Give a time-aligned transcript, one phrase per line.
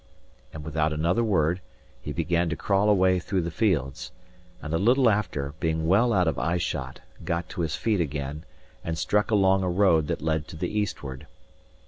[0.51, 1.61] And without another word,
[2.01, 4.11] he began to crawl away through the fields;
[4.59, 8.43] and a little after, being well out of eye shot, got to his feet again,
[8.83, 11.27] and struck along a road that led to the eastward.